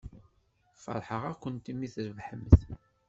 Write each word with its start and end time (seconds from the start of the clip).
Feṛḥeɣ-akent 0.83 1.65
mi 1.77 1.87
trebḥemt. 1.93 2.59